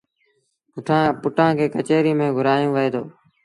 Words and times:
پُٽآݩ 1.25 1.55
کي 1.57 1.65
ڪچهريٚ 1.73 2.17
ميݩ 2.19 2.35
گھُرآيو 2.37 2.69
وهي 2.73 2.89
دو 2.93 3.03